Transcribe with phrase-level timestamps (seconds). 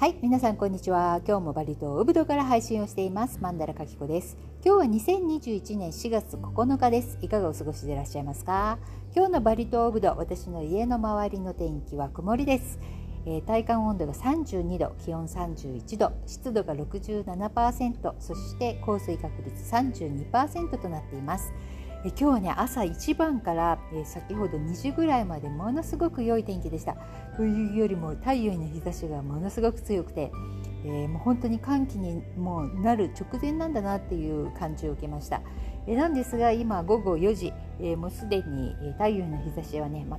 [0.00, 1.20] はい皆さんこんにちは。
[1.28, 3.38] 今日もバリ島ウブドから配信をしています。
[3.42, 4.38] マンダラカキコです。
[4.64, 4.84] 今日は
[5.18, 7.18] 2021年4月9日です。
[7.20, 8.78] いかがお過ごしでいらっしゃいますか？
[9.14, 12.78] 今日のバリ島ウブド私の家の周りの天気は曇りです。
[13.26, 21.52] えー、体感温度が32度気温31度湿度が67%そして降水確率32%となっています。
[22.02, 26.96] え今日はね朝一番から、え先ほど2時ぐらいまでものすごく良い天気でした。
[27.36, 30.32] というよりも太陽の日差しがものすごく強くて、
[30.86, 35.42] えー、もう本当に寒気にもうなる直前なんだなっていう感じを受けました、
[35.86, 40.18] えなんですが今午後4時、え、もうすでに太陽の日差しはね、ま、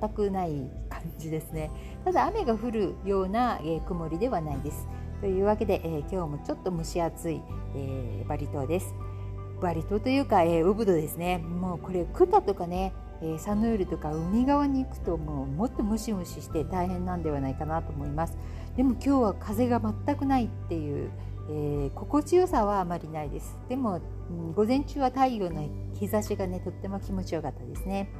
[0.00, 1.72] 全くない感じですね。
[2.04, 4.86] ただ雨が降るような、え曇りではないです。
[5.20, 7.42] というわけで、え今日もちょっと蒸し暑い、
[7.74, 9.07] えバリ島です。
[9.60, 11.38] バリ島というか、えー、ウブドですね。
[11.38, 18.38] もうこれクタとかね、えー、サヌールとか海側に行くともうもっとムシムシして大変なんではないかなと思います。
[18.76, 21.10] でも今日は風が全くないっていう、
[21.50, 23.58] えー、心地よさはあまりないです。
[23.68, 28.10] でも、うん、午前中は太陽の日差しがねとっても気持ちよかったですね。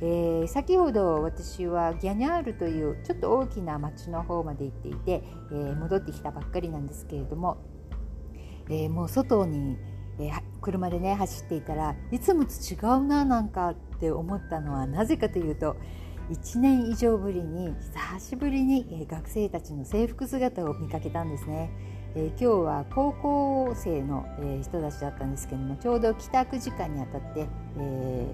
[0.00, 7.58] えー、先ほど私はギャニャールというちょっと大きな町の方まで行っていて、えー、戻ってきたばっかりなんですけれども、
[8.68, 9.78] えー、もう外に
[10.18, 15.76] えー、車でね走っていたらいつもと違うななんかって思ったのはなぜかというと
[16.30, 17.74] 1年以上ぶりに
[18.18, 21.70] 久しぶりに、え、学生たちの制服姿を見かけたんですね。
[22.16, 27.46] えー、今日は高校生の、え人たちだったんですけどもちょうど帰宅時間にあたって、
[27.78, 28.26] え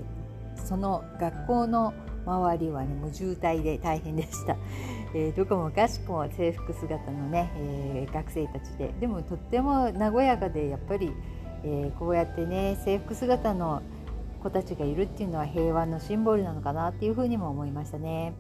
[0.55, 1.95] その学校の
[2.27, 4.57] 周りはねもう渋滞で大変でした、
[5.15, 11.13] えー、どこもかしくも制服姿のね、え、学生たちででもとっても和やかでやっぱり
[11.65, 13.83] えー、こうやってね制服姿の
[14.43, 18.35] 子たちがいるっていうのは平和のシンボルなのかなっていうふうにも思いましたね。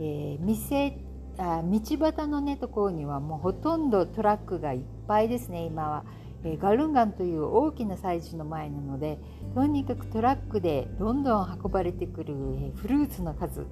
[0.00, 0.98] えー、店
[1.38, 6.04] あ道端のねところにはもうほとんどトラックがいっぱいですね今は、
[6.44, 9.18] えー、ガルンガンという大きな催事の前なので
[9.54, 13.66] とにかくトラックでどんどん運ばれてくる、えー、フルーツの数。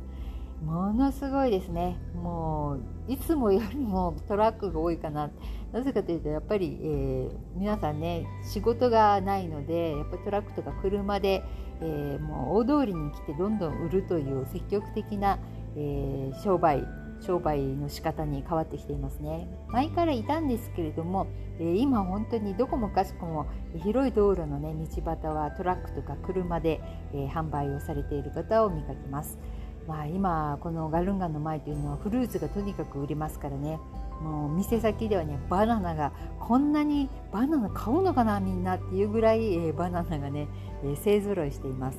[0.64, 1.98] ものすごいですね。
[2.14, 2.78] も
[3.08, 5.30] ういつもよりもトラックが多いかな。
[5.76, 11.44] なぜかというとやっぱり、えー、皆さんね仕事がないのでやっぱりトラックとか車で、
[11.82, 15.38] えー、もう大通りに来てどんどん売るという積極的な、
[15.76, 16.82] えー、商売
[17.20, 21.26] 商売の仕方に変わってきていますね前からいたんですけれども、
[21.60, 23.46] えー、今本当にどこもかしこも
[23.82, 26.80] 広い道路のね道端はトラックとか車で、
[27.12, 29.38] えー、販売をされている方を見かけます。
[29.86, 33.78] まあ、今このガルンガンの前というのはフルーツがとにかく売りますからね
[34.20, 40.48] もう店先ではねバナナがこんなにバナナ買うのかなみんなっていうぐらい、えー、バナナがね、
[40.84, 41.98] えー、勢ぞろいしています、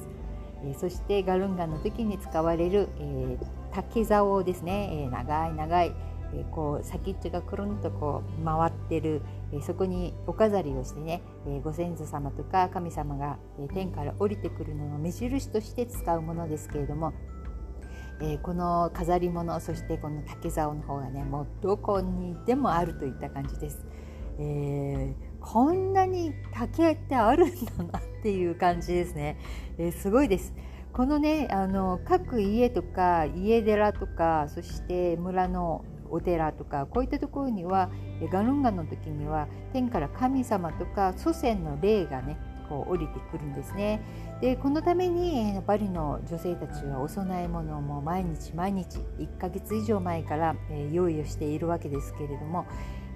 [0.64, 3.38] えー、そしてガルンガの時に使われる、え
[3.74, 5.94] 竹竿ですね、え長い長い、
[6.34, 9.22] えこう先っちょがくるんとこう回ってる、
[9.54, 17.14] えそこにお飾りをしてね、えご先祖様とか神様が、え天から降りてくるのの目印として使うものですけれども
[18.20, 23.86] えー、この飾り物そしてこの竹竿の方がねもうどこにでもあるといった感じです。
[24.40, 29.38] えー、こんなに竹ってあるんだなっていう感じですね。
[29.78, 30.54] えー、すごいです。
[30.94, 37.92] このねあの各家とか家寺とかそして村のお寺とかこういったところには
[38.32, 42.40] ガルンガの時には天から神様とか祖先の霊がね
[42.70, 44.02] こう降りてくるんですね。
[44.42, 52.66] でこのためにパリの女性たちはお供え物をも毎日毎日1ヶ月以上前から、え用意をしているわけですけれども、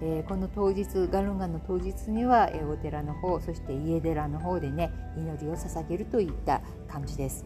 [0.02, 7.46] えこの当日ガルンガンの当日には、えお寺の方そして家寺の方でね祈りを捧げるといった感じです。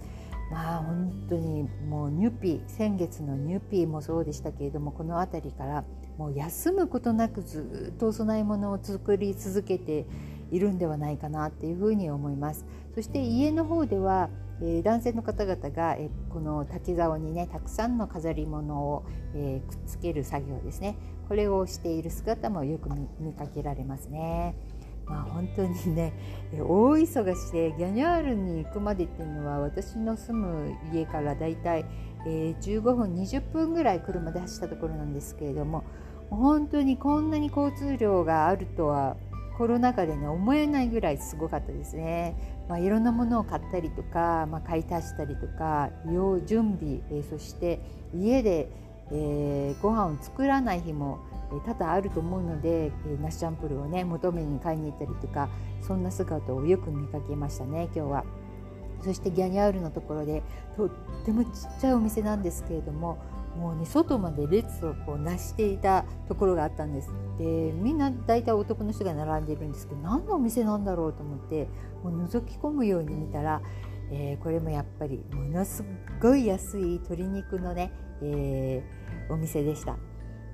[0.51, 5.83] まあ本当にもうニュピ先月のニュピもそうでしたけれどもこの辺りから
[6.17, 10.05] もう休むことなくずっとお供え物を作り続けて
[10.51, 14.29] いるんではないかなっていうふうに思いますそして家の方では、
[14.61, 19.05] え、男性の方々が、え、この竹竿にねたくさんの飾り物を、
[19.35, 20.97] え、くっつける作業ですね
[21.27, 22.89] これをしている姿もよく
[23.19, 24.55] 見かけられますね。
[25.07, 26.13] まあ、本当にね
[26.53, 31.85] 大忙しでギャニャールに行くまでっていうのは私の住む家からだいたい
[32.25, 35.83] 15分20分ぐらい車で走ったところなんですけれども
[36.31, 39.15] 本当にこんなに交通量があるとは
[39.57, 42.35] コロナ禍でね思えないぐらいすごかったですね。
[42.67, 47.79] まあ、いろんなものを買ったりとか、まあ、買い足したりとか用準備、えー、そして
[48.13, 48.69] 家で、
[49.11, 51.19] えー、ご飯を作らない日も
[51.65, 55.47] 多々あると思うので、えー、ナッシャンプルをね求めに買いに行ったりとか
[55.81, 58.25] そんな姿をよく見かけましたね今日は。
[59.03, 60.41] そしてギャニャールのところで
[60.75, 60.89] とっ
[61.23, 63.19] てもちっちゃいお店なんですけれども
[63.57, 67.09] もうね外まで列をこうなしていたところがあったんです。
[67.37, 67.43] で
[67.73, 71.67] みんな大体男の人が並んでいるんですけど何のお店なんだろうと思って
[72.03, 73.61] もう覗き込むように見たら、
[74.11, 75.83] えー、これもやっぱりものす
[76.21, 77.91] ごい安い鶏肉のね、
[78.21, 79.97] えー、お店でした、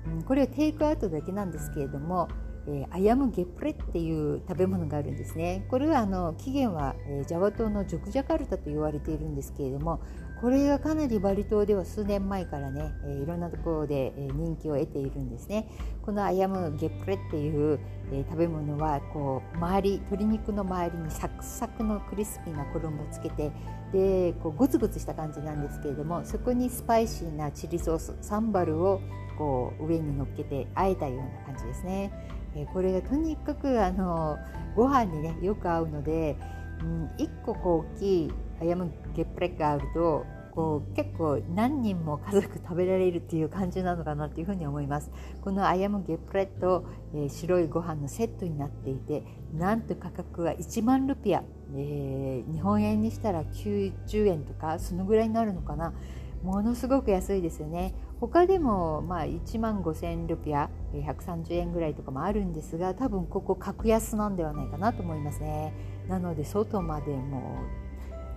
[0.06, 2.28] うん、これはテイクアウトだけなんですけれども
[2.68, 10.00] えー、アヤムゲプレっていう食べ物があるんですねこれはあの起源は、えー、ジャワ島のジョクジャカルタと言われているんですけれども
[10.40, 15.68] これがかなりバリ島では数年前からね、えー、いろんなところで、え人気を得ているんですね
[16.02, 17.78] このアヤムゲプレっていう、
[18.12, 23.52] え食べ物はこう周り鶏肉の周りにサクサクのクリスピーな衣をつけて
[23.92, 29.00] でこうゴツゴツした感じなんですけれどもそこにスパイシーなチリソースサンバルを
[29.38, 32.12] こう上に乗っけてあえたような感じですね。
[32.54, 34.38] えこれがとにかくあの
[34.76, 36.36] ご飯にねよく合うので、
[36.80, 45.10] うん、1個こう大きいアヤムゲプレッがあるとこう結構何人も家族食べられるっていう感じなのかなっていうふうに思います。
[45.40, 46.84] このアヤムゲプレット、
[47.14, 49.22] えー、白いご飯のセットになっていて
[49.54, 51.42] なんと価格は1万ルピア、
[51.74, 55.94] えー、日本円にしたら90円とかそのぐらいになるのかな。
[56.42, 57.94] ものすごく安いですよね。
[58.28, 65.72] 他でもまあ1万5000ルピア130円ぐらいとかもあるんですが多分ここ格安なんではないかなと思いますね。
[66.08, 67.58] なので外までも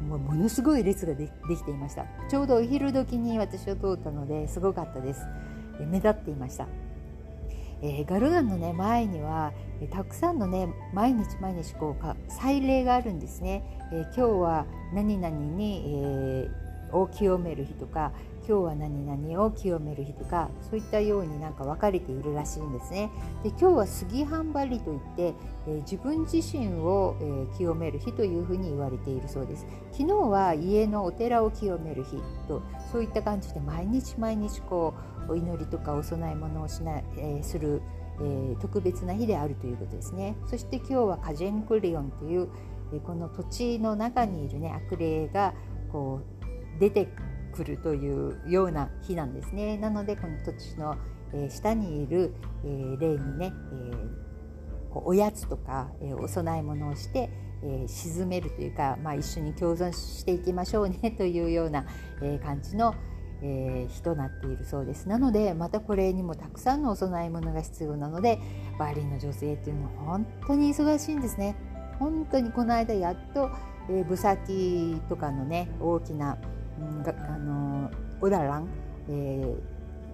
[0.02, 2.08] もうものすごい列ができていました。
[2.32, 5.22] ちょうどお昼時に私は通ったのですごかったです。
[5.80, 6.68] 目立っていました。
[7.84, 16.50] えー、ガルガンの、ね、前には、えー、たくさんの、ね、毎日毎日こう祭礼があるんですね、えー、今日は何々に、え、
[16.92, 18.12] を清める日とか
[18.48, 23.10] 今日は何々を清める日とかそういったようになんか分かれているらしいんですね。
[23.44, 25.34] で今日は杉半張りといって、
[25.68, 29.66] えー、自分自身を、えー、清める日というふうに言われているそうです。
[29.92, 32.18] 昨日は家のお寺を清める日
[32.48, 32.62] と
[32.92, 34.94] そういった感じで毎日毎日こ
[35.28, 37.82] うお祈りとかお供え物をしな、えー、する、
[38.20, 40.36] えー、特別な日であるということですね。
[40.46, 42.50] そして今日はカジェンクリオンという、
[42.94, 45.56] えー、この土地の中にいるね悪霊が
[45.92, 46.35] こう
[46.80, 47.08] 出て
[47.56, 49.78] 来るというような日なんですね。
[49.78, 50.96] なのでこの土地の、
[51.34, 52.34] え下にいる、
[52.64, 53.92] え霊にね、え
[54.92, 57.30] こうおやつとか、えお供え物をして、
[57.64, 61.86] え鎮めるというか、まあ、一緒に共存していきましょうね というような、
[62.22, 62.94] え感じの、
[63.42, 68.40] え、日となっているそうですなのでまたこれにもたくさんのお供え物が必要なので
[68.80, 71.56] バーリーの女性っていうのは本当に忙しいんですね
[72.00, 73.52] 本当にこの間やっと、
[73.90, 76.38] えー、ブサキとかのね大きな
[76.78, 77.90] あの
[78.22, 78.68] オダラン、
[79.10, 79.58] え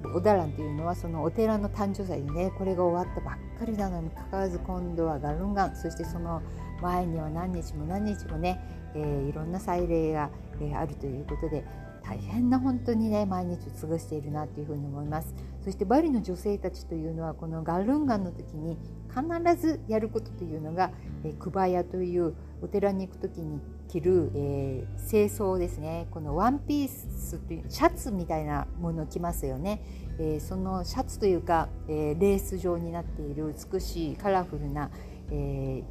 [0.03, 5.75] ー、オダランというのはそのお寺の誕生祭でねこれが終わったばっかりなのにかかわらず今度はガルンガン。
[5.75, 6.41] そしてその
[6.81, 8.59] 前には何日も何日もね、
[8.95, 10.29] えー、いろんな祭礼が、
[10.59, 11.63] えー、あるということで
[12.03, 15.33] 大変な本当にね毎日を過ごしているなというふうに思います。
[15.63, 18.77] そしてバリの女性たちというのはこのガルンガンの時に
[19.09, 20.91] 必ずやることというのが、
[21.23, 23.59] えー、クバヤというお寺に行く時に
[23.91, 26.07] 着る、えー、清掃ですね。
[26.11, 29.83] このワンピースというシャツみたいなもの着ますよね、
[30.17, 34.89] えー、そのシャツというか、えー、レース状になっている美しいカラフルな、
[35.29, 35.83] え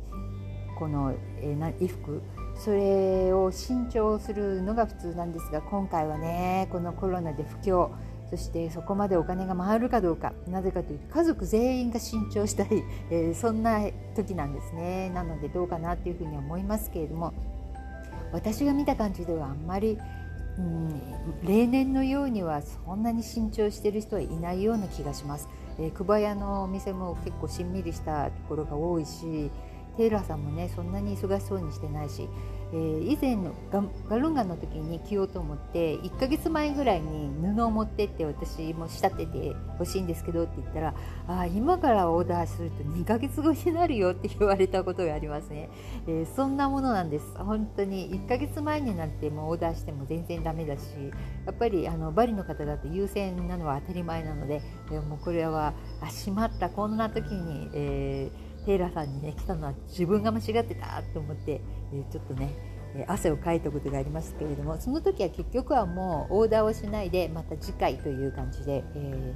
[0.78, 2.23] この、え衣服。
[2.57, 7.90] それを新調するのが普通なんですが今回はねこのコロナで不況。
[8.30, 10.33] そしてそこまでお金が回るかどうか。
[10.47, 12.69] なぜかというと家族全員が新調したい、
[13.11, 13.80] えー、そんな
[14.14, 15.11] 時なんですね。
[15.11, 17.35] なのでどうかなというふうに思いますけれども。
[18.33, 19.99] 私が見た感じではあんまり、
[20.59, 21.01] うん、
[21.43, 25.49] 例年のようにはそんなに新調してる人はいないような気がします。
[25.79, 29.51] えー、久保屋のお店も結構しんみりしたところが多いし
[30.00, 32.26] テイラーさんもねそんなに忙しそうにしてないし
[32.73, 33.52] えー、以前の
[34.09, 40.95] ガルンガンの時に着ようと思って1ヶ月前ぐらいに布を持ってって私も仕立ててほしいんですけどって言ったら
[41.26, 45.69] あ今からオーダーすると2ヶ月後になるよって言われたことがありますね、
[46.07, 47.35] えー、そんなものなんです。
[47.38, 50.83] 本当に1ヶ月前になってもオーダーしても全然ダメだし
[51.47, 61.61] やっぱりあのバリの方だと優先なのは当たり前なのででもうこれはあしまったこんな時に、えーテイラーさんにね来たのは自分が間違ってたと思って、
[61.93, 62.55] えちょっとね
[63.07, 69.35] 汗をかいたことがありますけれどもその時は結局はもうオーダーをしないでまた次回という感じで、え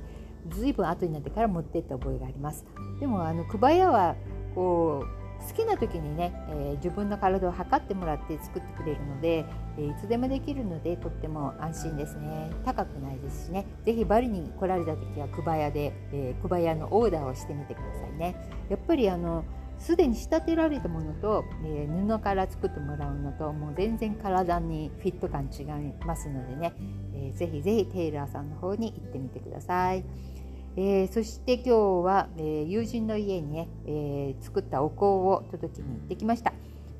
[0.48, 2.64] ー、随分後になってから持ってった覚えがあります。
[3.00, 4.16] でもあのクバヤは
[4.54, 9.44] こう好きな時にね、えー、自分の体を測ってもらって作ってくれるので、
[9.78, 12.50] えー、いつでもできるのでとっても安心ですね。
[12.64, 13.66] 高くないですしね。
[13.84, 18.36] 是非バリに来られた時はクバヤで、えー、クバヤのオーダーをしてみてくださいね。
[18.68, 19.44] やっぱりあの
[19.78, 26.72] すでに仕立てられたものと、えー、布から作ってもらうのともう全然体にフィット感違いますのでね、
[27.12, 30.04] えー、ぜひぜひテイラーさんの方に行ってみてください。
[30.76, 31.70] えー、そして今日
[32.04, 36.52] は、えー、友人の家にね、えー、作ったお香を届けに行ってきました。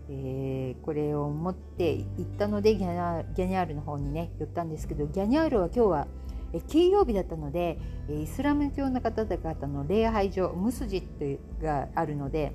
[0.08, 6.06] え、これを持って行ったのでギャギャニャールの方にね寄ったんですけどギャニャールは今日は
[6.52, 7.78] え金曜日だったので
[8.08, 12.52] イスラム教の方々の礼拝所ムスジットがあるので、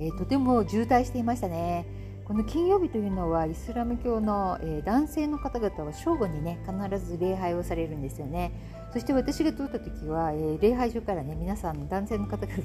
[0.00, 1.86] えとても渋滞していましたね。
[2.28, 8.52] この金曜日というのはイスラム教の、え男性の方々は正午にね必ず礼拝をされるんですよね。
[8.92, 12.62] そして私が通った時は、えー、礼拝所からね皆さん男性の方々が、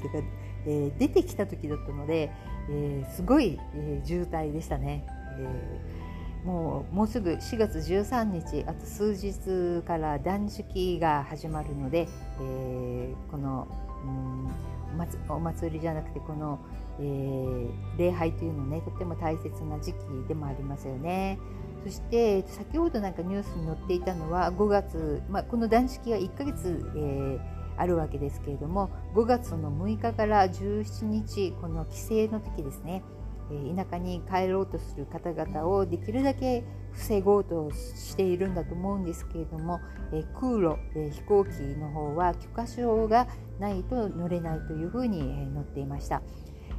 [0.65, 2.29] えー、出てきた時だったので、
[2.69, 5.05] えー、すごい、え渋滞でしたね。
[5.39, 6.03] え
[6.45, 12.09] もうもうすぐ4月13日あと数日から断食が始まるので、
[12.41, 13.69] えこの、
[14.03, 16.59] うん、お祭りじゃなくてこの、
[16.99, 19.97] え礼拝というのねとても大切な時期
[20.27, 21.39] でもありますよね。
[21.83, 27.39] そして先ほどなんかニュースに載っていたのは5月、まあ、この断食が1ヶ月、えー、
[27.75, 33.03] あるわけですけれども5月の6日から17日この帰省の時ですね、
[33.51, 39.81] えー、田舎に帰ろうとする方々をできるだけ防ごうとしているんだと思うんですけれども、
[40.13, 43.27] えー、空路、え飛行機の方は許可証が
[43.59, 45.23] ないと乗れないというふうに、え
[45.53, 46.21] 載っていました。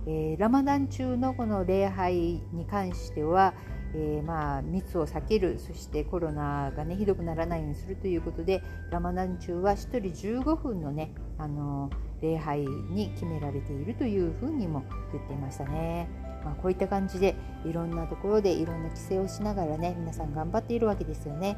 [0.07, 3.55] えラマダン中のこの礼拝に関しては、
[3.95, 16.09] えー、まあ密を避けるそしてコロナがねひどくならないようにするということでラマダン中は1人15分のねあの礼拝に決められているというふうにも言っていましたね。
[16.45, 17.35] まあ、こういった感じで
[17.65, 21.57] いろんなところでいろんな規制をしながらね皆さん頑張っているわけですよね。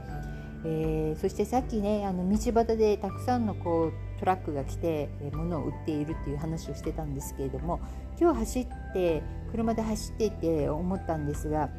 [0.64, 7.80] えー、そしてさっきねあの道端でたくさんのこうトラックが来て、物を売っているっていう話をしてたんですけれども
[8.18, 11.70] 今日走って車で走っていて思ったんですが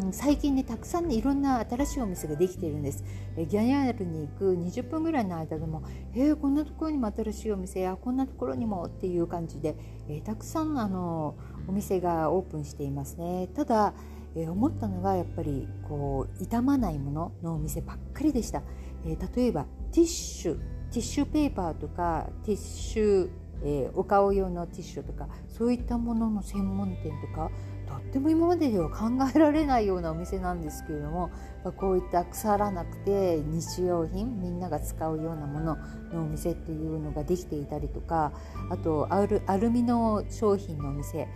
[0.00, 3.04] うん、最近ねたくさんねいろんな新しいお店ができているんです、
[3.36, 5.82] ギャニャールに行く20分ぐらいの間でも
[6.14, 9.76] えー、こんなところにも新しいお店やこんなところにもっていう感じで、
[10.08, 11.36] えー、たくさんあの
[11.68, 13.48] お店がオープンしていますね。
[13.54, 13.92] ただ、
[14.34, 18.62] えー、思ったのがやっぱりこう傷まないもののお店ばっかりでした、
[19.04, 20.54] え例えばティッシュ
[20.90, 23.30] ティッシュペーパーとかティッシュ、
[23.64, 27.50] えお顔用のティッシュとかそういったものの専門店とか
[27.86, 31.30] とっても今まででは考えられないようなお店なんですけれども
[31.76, 35.76] こういった腐らなくて日用品みんなが使うようなもの
[36.12, 38.32] のお店っていうのができていたりとか
[38.70, 41.28] あとアルアルミの商品のお店、え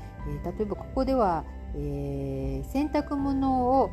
[0.43, 3.91] ー、例えばここでは、えー、洗濯物を、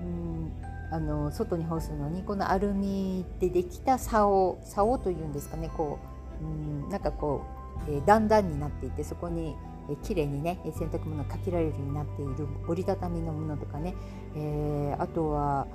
[0.00, 0.52] うん、
[0.92, 5.98] あの外に干すのにこのアルミでできた竿竿というんですかねこ
[6.40, 6.48] う、う
[6.86, 9.56] ん、なんかこう、えー、段々になっていてそこに
[9.90, 13.94] え綺麗にね洗濯物がかけられるようになっている折りたたみのものとかね、
[14.34, 15.66] えー、あとは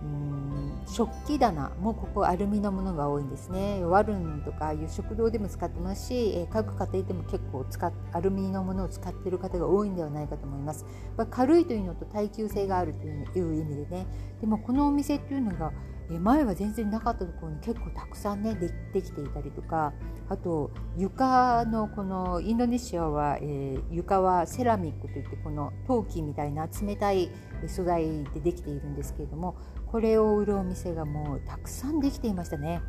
[0.00, 3.84] うん食器棚もここアルミのものが多いんですね。
[3.84, 10.86] ワルンとかいう食堂でも使ってますし、え各家庭でも結構使アルミのものを使ってる方が多いんではないかと思います、
[11.16, 13.06] まあ、軽いというのと耐久性があると
[13.38, 14.06] いう意味でね。
[14.40, 15.72] でもこのお店っていうのが
[16.08, 19.92] 前は全然なかったところに結構たくさんねでできていたりとか
[20.28, 27.30] あと床のこのインドネシアは、えー、床はセラミックといってこの陶器みたいな冷たい
[27.66, 32.80] 素材でできているんですけれどもこれを売るお店がもうたくさんできていましたね。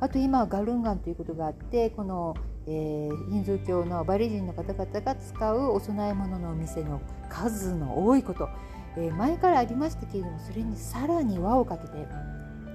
[0.00, 2.34] あと今ガルンガンということがあってこの、
[2.66, 8.48] えー、ヒンズー教のバリ人の方々が使うお供え物のお店の数の多いこと、
[8.96, 12.06] えー、前からありましたけれどもそれにさらに輪をかけて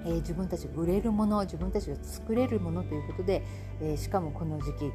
[0.06, 3.44] えー、自分たちが売れるもの自分たちが作れるものということで、
[3.82, 4.92] えー、しかもこの時期、え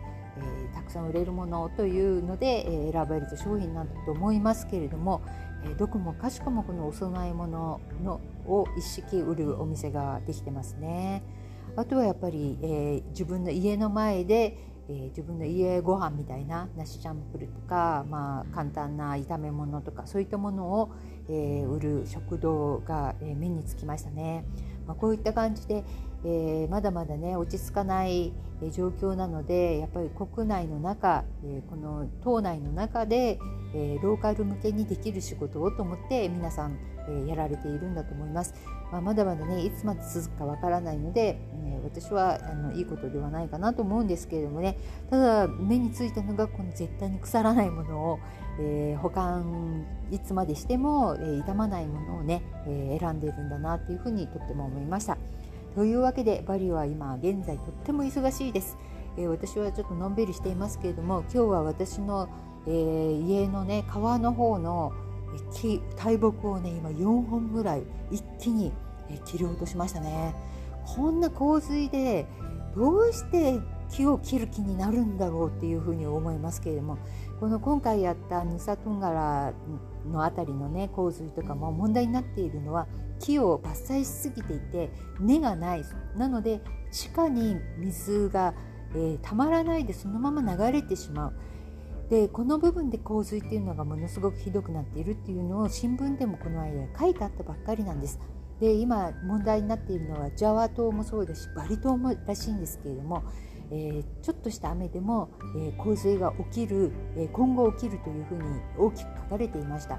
[0.72, 5.22] ー、たくさん売れるものというので、え選ばれた商品なんだと思いますけれども、
[5.64, 11.22] えどこもかしこもこのお供え物のを一式売るお店ができてますね。
[11.76, 14.56] あとはやっぱり、え自分の家の前で、
[14.88, 20.90] えー、自分の家ご飯みたいな梨チャンプルとか、まあ、簡単な炒め物とかそういったものを、
[21.28, 24.44] えー、売る食堂が、え、目につきましたね。
[24.86, 25.84] まあ、こういった感じで、
[26.24, 28.32] えー、まだまだね落ち着かない
[28.72, 33.38] 状況なのでやっぱり国内の中、えー、この島内の中で、
[33.74, 36.76] えー、ローカル向けにできる仕事をと思って皆さん、
[37.08, 38.54] え、やられているんだと思います。
[38.90, 44.78] まあ、まだまだねいつまで続くかわからないので、え私はあのいいことではないかなと思うんですけれどもね
[45.10, 48.18] ただ目についたのがこの絶対に腐らないものを、
[48.58, 55.18] え保管いつまでしても、え傷まないものをね、え選んでいるんだなっていうふうにとっても思いました。
[55.74, 58.76] というわけでバリは今現在とっても忙しいです。
[59.16, 62.28] えー、私はちょっとのんびりしていますけれども今日は私の、
[62.66, 64.92] えー、家のね川の方の
[65.52, 68.72] 木大木をね今4本ぐらい一気に
[69.24, 70.34] 切り落としましたね
[70.84, 72.26] こんな洪水で
[72.76, 73.58] どうして
[73.90, 76.98] 木を切る気になるんだろうっていうふうに思いますけれども
[77.40, 79.52] この今回やったヌサトンガラ
[80.10, 82.86] の辺りのね洪水とかも問題になっているのは
[83.18, 85.84] 木を伐採しすぎていて根がない
[86.16, 86.60] なので
[86.90, 88.54] 地下に水が、
[88.94, 91.32] えー、たまらないでそのまま流れてしまう。
[92.10, 98.18] でこの部分で洪水っていうのがものすごくひどくなっているっていうのを新聞でもこの間書いてあったばっかりなんです。
[98.60, 103.22] で今問題になっているのはジャワ島もそうですしバリ島もらしいんですけれども、
[103.70, 108.42] えー、ちょっとした雨でも、えー、洪水が起きる、え、今後起きるというふうに
[108.78, 109.98] 大きく書かれていました。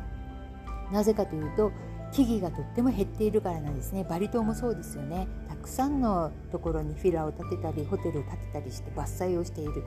[0.91, 1.71] なぜかというと
[2.11, 4.03] 木々がとっても減っているからなんですね。
[4.03, 5.27] バリ島もそうですよね。
[5.47, 9.83] たくさんのところにフィラを建てたりホテルを建てたりして伐採をしている、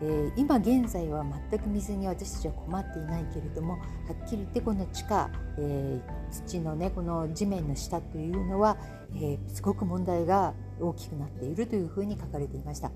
[0.00, 8.76] えー、今現在は全く水に私たちは困っていないけれどもはっきり言ってこの地下、えー、土のねこの地面の下というのは、
[9.14, 12.90] えー、すごく問題が大きくなっているというふうに書かれていました。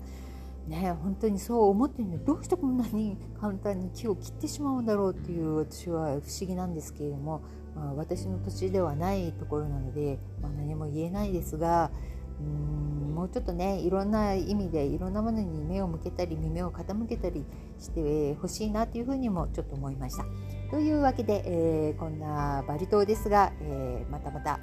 [0.67, 2.23] ね、本当にそう思ってるの。
[2.23, 7.41] どうしてこんなに簡単に木を切ってしまうんだろうっていう私は不思議なんですけれども
[7.75, 11.91] まあ、私の土地ではないところなので、まあ、何も言えないですが
[12.39, 17.45] うーんもうちょっとねいろんな意味でいろんなものに目を向けたり耳を傾けたり
[17.79, 20.25] してほしいなというふうにもちょっと思いました。
[20.71, 24.59] というわけで、えー、こんなバリ島ですが、えー、またまた、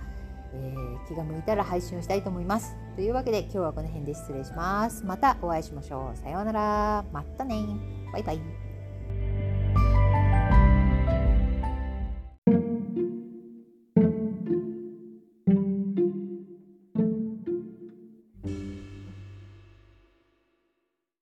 [0.55, 2.75] えー、気が向いたら配信をしたいと思います。
[2.97, 5.05] というわけで今日はこの辺で失礼します。
[5.05, 6.17] またお会いしましょう。
[6.17, 7.05] さようなら。
[7.13, 7.57] またね。
[8.13, 8.58] バイバイ。